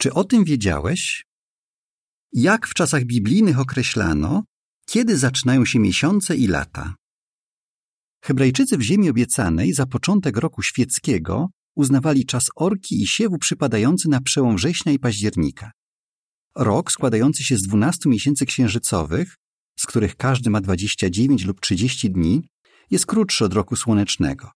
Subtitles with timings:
[0.00, 1.24] Czy o tym wiedziałeś?
[2.32, 4.42] Jak w czasach biblijnych określano,
[4.86, 6.94] kiedy zaczynają się miesiące i lata?
[8.24, 14.20] Hebrajczycy w ziemi obiecanej za początek roku świeckiego uznawali czas orki i siewu przypadający na
[14.20, 15.70] przełom września i października.
[16.56, 19.36] Rok składający się z 12 miesięcy księżycowych,
[19.76, 22.48] z których każdy ma 29 lub 30 dni,
[22.90, 24.50] jest krótszy od roku słonecznego.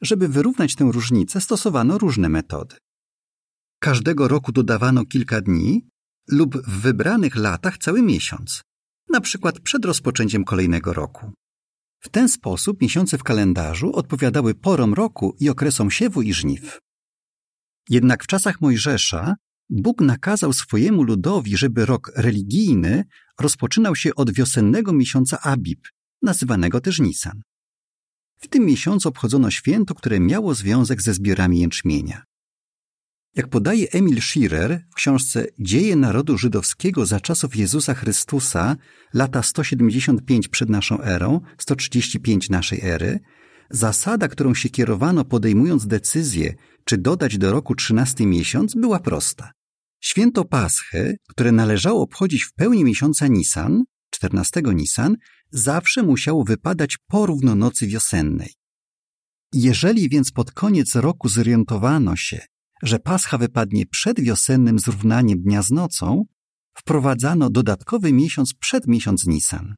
[0.00, 2.76] Żeby wyrównać tę różnicę, stosowano różne metody.
[3.78, 5.88] Każdego roku dodawano kilka dni
[6.28, 8.62] lub w wybranych latach cały miesiąc,
[9.08, 11.32] na przykład przed rozpoczęciem kolejnego roku.
[12.00, 16.78] W ten sposób miesiące w kalendarzu odpowiadały porom roku i okresom siewu i żniw.
[17.88, 19.34] Jednak w czasach Mojżesza
[19.70, 23.04] Bóg nakazał swojemu ludowi, żeby rok religijny
[23.40, 25.88] rozpoczynał się od wiosennego miesiąca Abib,
[26.22, 27.42] nazywanego też Nisan.
[28.38, 32.24] W tym miesiącu obchodzono święto, które miało związek ze zbiorami jęczmienia.
[33.36, 38.76] Jak podaje Emil Schirer w książce Dzieje narodu żydowskiego za czasów Jezusa Chrystusa,
[39.14, 43.20] lata 175 przed naszą erą, 135 naszej ery,
[43.70, 49.52] zasada, którą się kierowano podejmując decyzję, czy dodać do roku 13 miesiąc, była prosta.
[50.00, 55.16] Święto Paschy, które należało obchodzić w pełni miesiąca Nisan, 14 Nisan,
[55.50, 58.54] zawsze musiało wypadać po równonocy wiosennej.
[59.52, 62.40] Jeżeli więc pod koniec roku zorientowano się,
[62.82, 66.24] że Pascha wypadnie przed wiosennym zrównaniem dnia z nocą,
[66.76, 69.74] wprowadzano dodatkowy miesiąc przed miesiąc Nisan.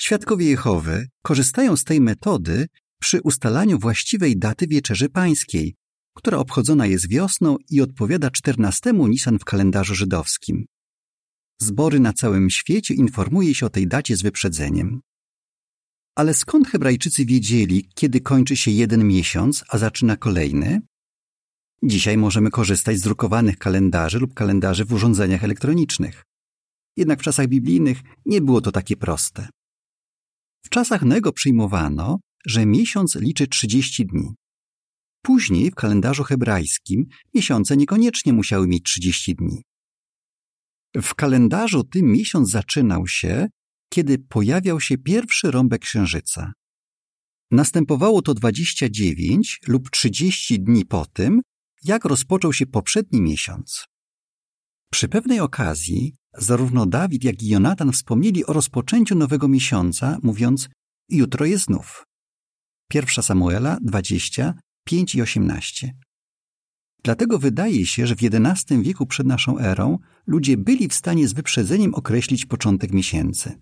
[0.00, 2.66] Świadkowie Jehowy korzystają z tej metody
[3.00, 5.74] przy ustalaniu właściwej daty Wieczerzy Pańskiej,
[6.16, 10.66] która obchodzona jest wiosną i odpowiada 14 Nisan w kalendarzu żydowskim.
[11.60, 15.00] Zbory na całym świecie informuje się o tej dacie z wyprzedzeniem.
[16.16, 20.80] Ale skąd Hebrajczycy wiedzieli, kiedy kończy się jeden miesiąc, a zaczyna kolejny?
[21.82, 26.24] Dzisiaj możemy korzystać z drukowanych kalendarzy lub kalendarzy w urządzeniach elektronicznych.
[26.96, 29.48] Jednak w czasach biblijnych nie było to takie proste.
[30.64, 34.34] W czasach Nego przyjmowano, że miesiąc liczy 30 dni.
[35.22, 39.62] Później w kalendarzu hebrajskim miesiące niekoniecznie musiały mieć 30 dni.
[41.02, 43.48] W kalendarzu tym miesiąc zaczynał się,
[43.92, 46.52] kiedy pojawiał się pierwszy rąbek księżyca.
[47.50, 51.40] Następowało to 29 lub 30 dni po tym,
[51.84, 53.84] jak rozpoczął się poprzedni miesiąc.
[54.92, 60.68] Przy pewnej okazji zarówno Dawid, jak i Jonatan wspomnieli o rozpoczęciu nowego miesiąca, mówiąc
[61.08, 62.04] jutro jest znów.
[62.94, 65.94] 1 Samuela 20, 5 i 18.
[67.04, 71.32] Dlatego wydaje się, że w XI wieku przed naszą erą ludzie byli w stanie z
[71.32, 73.60] wyprzedzeniem określić początek miesięcy.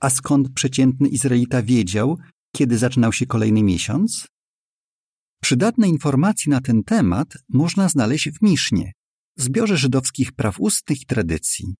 [0.00, 2.18] A skąd przeciętny Izraelita wiedział,
[2.54, 4.26] kiedy zaczynał się kolejny miesiąc?
[5.46, 8.92] Przydatne informacje na ten temat można znaleźć w Misznie,
[9.36, 11.74] zbiorze żydowskich praw ustnych i tradycji.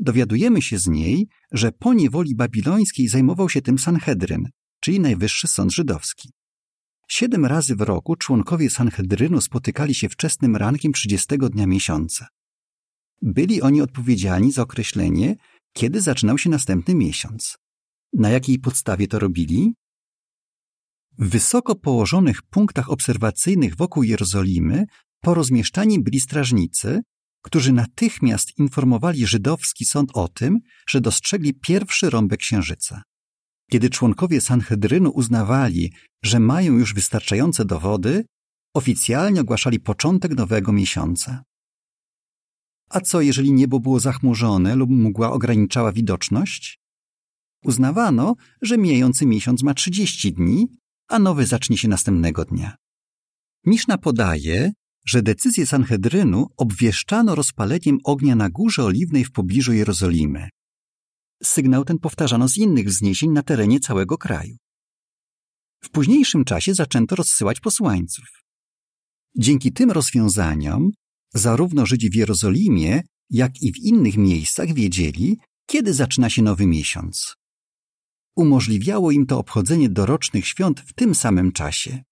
[0.00, 4.48] Dowiadujemy się z niej, że po niewoli babilońskiej zajmował się tym Sanhedryn,
[4.80, 6.30] czyli najwyższy sąd żydowski.
[7.08, 12.26] Siedem razy w roku członkowie Sanhedrynu spotykali się wczesnym rankiem 30 dnia miesiąca.
[13.22, 15.36] Byli oni odpowiedzialni za określenie,
[15.72, 17.56] kiedy zaczynał się następny miesiąc.
[18.12, 19.74] Na jakiej podstawie to robili?
[21.18, 24.84] Wysoko położonych punktach obserwacyjnych wokół Jerozolimy
[25.20, 27.02] porozmieszczani byli strażnicy,
[27.42, 33.02] którzy natychmiast informowali żydowski sąd o tym, że dostrzegli pierwszy rąbek księżyca.
[33.70, 35.92] Kiedy członkowie Sanhedrynu uznawali,
[36.24, 38.24] że mają już wystarczające dowody,
[38.74, 41.42] oficjalnie ogłaszali początek nowego miesiąca.
[42.90, 46.78] A co, jeżeli niebo było zachmurzone lub mgła ograniczała widoczność?
[47.64, 50.66] Uznawano, że mijający miesiąc ma 30 dni,
[51.08, 52.76] a nowy zacznie się następnego dnia.
[53.64, 54.72] Miszna podaje,
[55.06, 60.48] że decyzję Sanhedrynu obwieszczano rozpaleniem ognia na Górze Oliwnej w pobliżu Jerozolimy.
[61.42, 64.56] Sygnał ten powtarzano z innych wzniesień na terenie całego kraju.
[65.84, 68.24] W późniejszym czasie zaczęto rozsyłać posłańców.
[69.38, 70.90] Dzięki tym rozwiązaniom
[71.34, 75.36] zarówno Żydzi w Jerozolimie, jak i w innych miejscach wiedzieli,
[75.66, 77.34] kiedy zaczyna się nowy miesiąc.
[78.36, 82.02] Umożliwiało im to obchodzenie dorocznych świąt w tym samym czasie.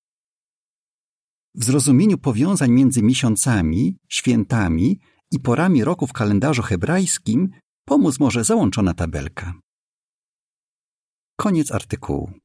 [1.55, 5.01] W zrozumieniu powiązań między miesiącami, świętami
[5.31, 7.51] i porami roku w kalendarzu hebrajskim
[7.85, 9.55] pomóc może załączona tabelka.
[11.37, 12.44] Koniec artykułu.